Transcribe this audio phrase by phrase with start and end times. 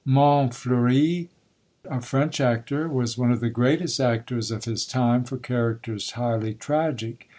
[0.03, 1.29] Montfleury,
[1.85, 6.55] a French player, was one of the greatest actors of his time for characters highly
[6.55, 7.29] tragic.